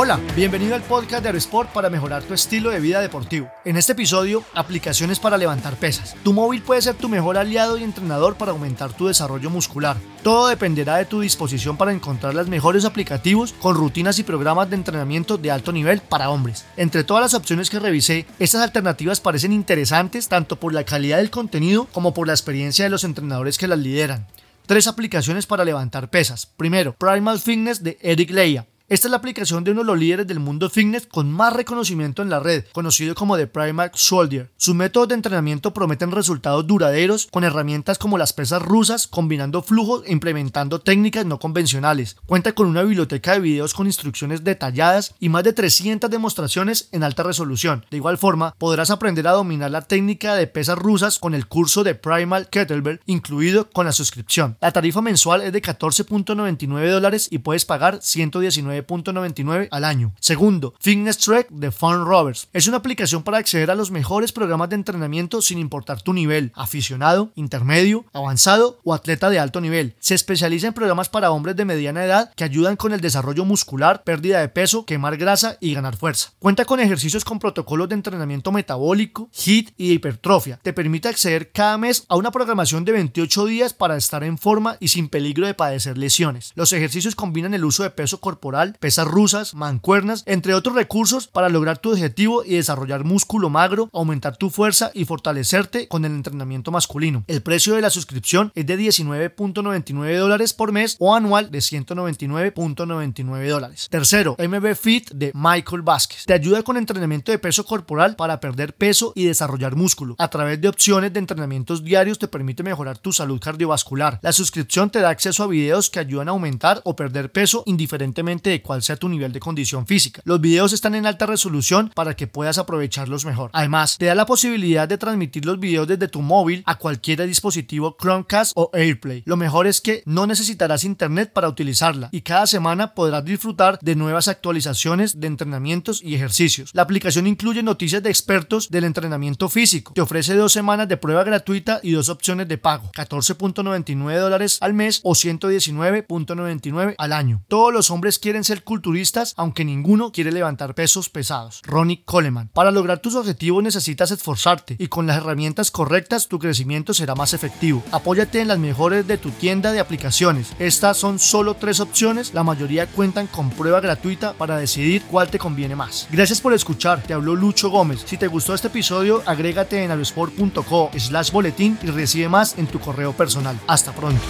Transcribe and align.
Hola, 0.00 0.20
bienvenido 0.36 0.76
al 0.76 0.82
podcast 0.82 1.22
de 1.22 1.30
Aerosport 1.30 1.70
para 1.72 1.90
mejorar 1.90 2.22
tu 2.22 2.32
estilo 2.32 2.70
de 2.70 2.78
vida 2.78 3.00
deportivo. 3.00 3.48
En 3.64 3.76
este 3.76 3.92
episodio, 3.92 4.44
aplicaciones 4.54 5.18
para 5.18 5.36
levantar 5.36 5.74
pesas. 5.74 6.14
Tu 6.22 6.32
móvil 6.32 6.62
puede 6.62 6.82
ser 6.82 6.94
tu 6.94 7.08
mejor 7.08 7.36
aliado 7.36 7.76
y 7.76 7.82
entrenador 7.82 8.36
para 8.36 8.52
aumentar 8.52 8.92
tu 8.92 9.08
desarrollo 9.08 9.50
muscular. 9.50 9.96
Todo 10.22 10.48
dependerá 10.48 10.98
de 10.98 11.06
tu 11.06 11.20
disposición 11.20 11.76
para 11.76 11.92
encontrar 11.92 12.34
los 12.34 12.46
mejores 12.48 12.84
aplicativos 12.84 13.54
con 13.54 13.74
rutinas 13.74 14.20
y 14.20 14.22
programas 14.22 14.70
de 14.70 14.76
entrenamiento 14.76 15.36
de 15.36 15.50
alto 15.50 15.72
nivel 15.72 16.00
para 16.00 16.30
hombres. 16.30 16.64
Entre 16.76 17.02
todas 17.02 17.22
las 17.22 17.34
opciones 17.34 17.68
que 17.68 17.80
revisé, 17.80 18.24
estas 18.38 18.62
alternativas 18.62 19.20
parecen 19.20 19.52
interesantes 19.52 20.28
tanto 20.28 20.56
por 20.60 20.72
la 20.72 20.84
calidad 20.84 21.16
del 21.16 21.30
contenido 21.30 21.86
como 21.92 22.14
por 22.14 22.28
la 22.28 22.34
experiencia 22.34 22.84
de 22.84 22.90
los 22.90 23.04
entrenadores 23.04 23.58
que 23.58 23.66
las 23.66 23.80
lideran. 23.80 24.26
Tres 24.68 24.86
aplicaciones 24.86 25.46
para 25.46 25.64
levantar 25.64 26.10
pesas. 26.10 26.44
Primero, 26.44 26.94
Primal 26.94 27.38
Fitness 27.38 27.82
de 27.82 27.96
Eric 28.02 28.30
Leia. 28.30 28.66
Esta 28.90 29.06
es 29.06 29.10
la 29.10 29.18
aplicación 29.18 29.64
de 29.64 29.72
uno 29.72 29.82
de 29.82 29.86
los 29.86 29.98
líderes 29.98 30.26
del 30.26 30.40
mundo 30.40 30.70
fitness 30.70 31.06
con 31.06 31.30
más 31.30 31.52
reconocimiento 31.52 32.22
en 32.22 32.30
la 32.30 32.40
red, 32.40 32.64
conocido 32.72 33.14
como 33.14 33.36
The 33.36 33.46
Primark 33.46 33.94
Soldier. 33.98 34.50
Sus 34.56 34.74
métodos 34.74 35.08
de 35.08 35.14
entrenamiento 35.14 35.74
prometen 35.74 36.10
resultados 36.10 36.66
duraderos 36.66 37.28
con 37.30 37.44
herramientas 37.44 37.98
como 37.98 38.16
las 38.16 38.32
pesas 38.32 38.62
rusas, 38.62 39.06
combinando 39.06 39.62
flujos 39.62 40.04
e 40.06 40.12
implementando 40.12 40.80
técnicas 40.80 41.26
no 41.26 41.38
convencionales. 41.38 42.16
Cuenta 42.24 42.52
con 42.52 42.66
una 42.66 42.82
biblioteca 42.82 43.34
de 43.34 43.40
videos 43.40 43.74
con 43.74 43.86
instrucciones 43.86 44.42
detalladas 44.42 45.14
y 45.20 45.28
más 45.28 45.44
de 45.44 45.52
300 45.52 46.08
demostraciones 46.08 46.88
en 46.90 47.02
alta 47.02 47.22
resolución. 47.22 47.84
De 47.90 47.98
igual 47.98 48.16
forma, 48.16 48.54
podrás 48.56 48.88
aprender 48.88 49.28
a 49.28 49.32
dominar 49.32 49.70
la 49.70 49.82
técnica 49.82 50.34
de 50.34 50.46
pesas 50.46 50.78
rusas 50.78 51.18
con 51.18 51.34
el 51.34 51.46
curso 51.46 51.84
de 51.84 51.94
Primal 51.94 52.48
Kettlebell 52.48 53.02
incluido 53.04 53.68
con 53.68 53.84
la 53.84 53.92
suscripción. 53.92 54.56
La 54.62 54.72
tarifa 54.72 55.02
mensual 55.02 55.42
es 55.42 55.52
de 55.52 55.60
14.99 55.60 56.90
dólares 56.90 57.28
y 57.30 57.36
puedes 57.36 57.66
pagar 57.66 57.98
119 58.00 58.77
9.99 58.86 59.68
al 59.70 59.84
año. 59.84 60.12
Segundo, 60.20 60.74
Fitness 60.80 61.18
Track 61.18 61.48
de 61.50 61.70
Fun 61.70 62.04
Rovers. 62.04 62.48
Es 62.52 62.68
una 62.68 62.78
aplicación 62.78 63.22
para 63.22 63.38
acceder 63.38 63.70
a 63.70 63.74
los 63.74 63.90
mejores 63.90 64.32
programas 64.32 64.68
de 64.70 64.76
entrenamiento 64.76 65.42
sin 65.42 65.58
importar 65.58 66.02
tu 66.02 66.12
nivel, 66.12 66.52
aficionado, 66.54 67.30
intermedio, 67.34 68.04
avanzado 68.12 68.78
o 68.84 68.94
atleta 68.94 69.30
de 69.30 69.38
alto 69.38 69.60
nivel. 69.60 69.94
Se 69.98 70.14
especializa 70.14 70.68
en 70.68 70.74
programas 70.74 71.08
para 71.08 71.30
hombres 71.30 71.56
de 71.56 71.64
mediana 71.64 72.04
edad 72.04 72.32
que 72.34 72.44
ayudan 72.44 72.76
con 72.76 72.92
el 72.92 73.00
desarrollo 73.00 73.44
muscular, 73.44 74.04
pérdida 74.04 74.40
de 74.40 74.48
peso, 74.48 74.84
quemar 74.84 75.16
grasa 75.16 75.56
y 75.60 75.74
ganar 75.74 75.96
fuerza. 75.96 76.32
Cuenta 76.38 76.64
con 76.64 76.80
ejercicios 76.80 77.24
con 77.24 77.38
protocolos 77.38 77.88
de 77.88 77.94
entrenamiento 77.94 78.52
metabólico, 78.52 79.28
HIIT 79.32 79.70
y 79.76 79.92
hipertrofia. 79.92 80.58
Te 80.62 80.72
permite 80.72 81.08
acceder 81.08 81.50
cada 81.50 81.78
mes 81.78 82.04
a 82.08 82.16
una 82.16 82.30
programación 82.30 82.84
de 82.84 82.92
28 82.92 83.46
días 83.46 83.74
para 83.74 83.96
estar 83.96 84.24
en 84.24 84.38
forma 84.38 84.76
y 84.80 84.88
sin 84.88 85.08
peligro 85.08 85.46
de 85.46 85.54
padecer 85.54 85.98
lesiones. 85.98 86.52
Los 86.54 86.72
ejercicios 86.72 87.14
combinan 87.14 87.54
el 87.54 87.64
uso 87.64 87.82
de 87.82 87.90
peso 87.90 88.20
corporal 88.20 88.67
pesas 88.74 89.06
rusas, 89.06 89.54
mancuernas, 89.54 90.22
entre 90.26 90.54
otros 90.54 90.74
recursos 90.74 91.28
para 91.28 91.48
lograr 91.48 91.78
tu 91.78 91.92
objetivo 91.92 92.44
y 92.44 92.54
desarrollar 92.54 93.04
músculo 93.04 93.50
magro, 93.50 93.90
aumentar 93.92 94.36
tu 94.36 94.50
fuerza 94.50 94.90
y 94.94 95.04
fortalecerte 95.04 95.88
con 95.88 96.04
el 96.04 96.12
entrenamiento 96.12 96.70
masculino. 96.70 97.24
El 97.26 97.42
precio 97.42 97.74
de 97.74 97.80
la 97.80 97.90
suscripción 97.90 98.52
es 98.54 98.66
de 98.66 98.78
19.99 98.78 100.18
dólares 100.18 100.52
por 100.52 100.72
mes 100.72 100.96
o 100.98 101.14
anual 101.14 101.50
de 101.50 101.58
199.99 101.58 103.48
dólares. 103.48 103.88
Tercero, 103.90 104.36
MB 104.38 104.74
Fit 104.74 105.10
de 105.12 105.32
Michael 105.34 105.82
Vázquez. 105.82 106.24
Te 106.26 106.32
ayuda 106.34 106.62
con 106.62 106.76
entrenamiento 106.76 107.32
de 107.32 107.38
peso 107.38 107.64
corporal 107.64 108.16
para 108.16 108.40
perder 108.40 108.74
peso 108.74 109.12
y 109.14 109.24
desarrollar 109.24 109.76
músculo. 109.76 110.14
A 110.18 110.28
través 110.28 110.60
de 110.60 110.68
opciones 110.68 111.12
de 111.12 111.18
entrenamientos 111.18 111.84
diarios 111.84 112.18
te 112.18 112.28
permite 112.28 112.62
mejorar 112.62 112.98
tu 112.98 113.12
salud 113.12 113.40
cardiovascular. 113.40 114.18
La 114.22 114.32
suscripción 114.32 114.90
te 114.90 115.00
da 115.00 115.10
acceso 115.10 115.42
a 115.42 115.46
videos 115.46 115.90
que 115.90 116.00
ayudan 116.00 116.28
a 116.28 116.32
aumentar 116.32 116.80
o 116.84 116.96
perder 116.96 117.32
peso 117.32 117.62
indiferentemente 117.66 118.57
cuál 118.62 118.82
sea 118.82 118.96
tu 118.96 119.08
nivel 119.08 119.32
de 119.32 119.40
condición 119.40 119.86
física. 119.86 120.22
Los 120.24 120.40
videos 120.40 120.72
están 120.72 120.94
en 120.94 121.06
alta 121.06 121.26
resolución 121.26 121.90
para 121.94 122.14
que 122.14 122.26
puedas 122.26 122.58
aprovecharlos 122.58 123.24
mejor. 123.24 123.50
Además, 123.52 123.96
te 123.98 124.06
da 124.06 124.14
la 124.14 124.26
posibilidad 124.26 124.88
de 124.88 124.98
transmitir 124.98 125.44
los 125.44 125.58
videos 125.58 125.88
desde 125.88 126.08
tu 126.08 126.22
móvil 126.22 126.62
a 126.66 126.76
cualquier 126.76 127.26
dispositivo 127.26 127.96
Chromecast 128.00 128.52
o 128.54 128.70
AirPlay. 128.72 129.22
Lo 129.26 129.36
mejor 129.36 129.66
es 129.66 129.80
que 129.80 130.02
no 130.06 130.26
necesitarás 130.26 130.84
internet 130.84 131.32
para 131.32 131.48
utilizarla 131.48 132.08
y 132.12 132.22
cada 132.22 132.46
semana 132.46 132.94
podrás 132.94 133.24
disfrutar 133.24 133.78
de 133.80 133.96
nuevas 133.96 134.28
actualizaciones 134.28 135.20
de 135.20 135.26
entrenamientos 135.26 136.02
y 136.02 136.14
ejercicios. 136.14 136.70
La 136.74 136.82
aplicación 136.82 137.26
incluye 137.26 137.62
noticias 137.62 138.02
de 138.02 138.10
expertos 138.10 138.70
del 138.70 138.84
entrenamiento 138.84 139.48
físico. 139.48 139.92
Te 139.94 140.00
ofrece 140.00 140.34
dos 140.34 140.52
semanas 140.52 140.88
de 140.88 140.96
prueba 140.96 141.24
gratuita 141.24 141.80
y 141.82 141.92
dos 141.92 142.08
opciones 142.08 142.48
de 142.48 142.58
pago, 142.58 142.90
14.99 142.94 144.18
dólares 144.18 144.58
al 144.60 144.74
mes 144.74 145.00
o 145.02 145.12
119.99 145.12 146.94
al 146.98 147.12
año. 147.12 147.42
Todos 147.48 147.72
los 147.72 147.90
hombres 147.90 148.18
quieren 148.18 148.44
ser 148.48 148.64
culturistas, 148.64 149.34
aunque 149.36 149.64
ninguno 149.64 150.10
quiere 150.10 150.32
levantar 150.32 150.74
pesos 150.74 151.08
pesados. 151.08 151.62
Ronnie 151.64 152.02
Coleman. 152.04 152.48
Para 152.48 152.70
lograr 152.70 152.98
tus 152.98 153.14
objetivos 153.14 153.62
necesitas 153.62 154.10
esforzarte 154.10 154.76
y 154.78 154.88
con 154.88 155.06
las 155.06 155.18
herramientas 155.18 155.70
correctas 155.70 156.28
tu 156.28 156.38
crecimiento 156.38 156.94
será 156.94 157.14
más 157.14 157.34
efectivo. 157.34 157.82
Apóyate 157.92 158.40
en 158.40 158.48
las 158.48 158.58
mejores 158.58 159.06
de 159.06 159.18
tu 159.18 159.30
tienda 159.30 159.72
de 159.72 159.80
aplicaciones. 159.80 160.52
Estas 160.58 160.96
son 160.96 161.18
solo 161.18 161.54
tres 161.54 161.80
opciones, 161.80 162.34
la 162.34 162.42
mayoría 162.42 162.86
cuentan 162.86 163.26
con 163.26 163.50
prueba 163.50 163.80
gratuita 163.80 164.32
para 164.32 164.56
decidir 164.56 165.02
cuál 165.02 165.30
te 165.30 165.38
conviene 165.38 165.76
más. 165.76 166.08
Gracias 166.10 166.40
por 166.40 166.54
escuchar, 166.54 167.02
te 167.02 167.12
habló 167.12 167.36
Lucho 167.36 167.70
Gómez. 167.70 168.02
Si 168.06 168.16
te 168.16 168.26
gustó 168.26 168.54
este 168.54 168.68
episodio, 168.68 169.22
agrégate 169.26 169.84
en 169.84 169.90
aerosport.co 169.90 170.90
slash 170.96 171.30
boletín 171.30 171.78
y 171.82 171.88
recibe 171.88 172.28
más 172.28 172.56
en 172.58 172.66
tu 172.66 172.80
correo 172.80 173.12
personal. 173.12 173.58
Hasta 173.66 173.92
pronto. 173.92 174.22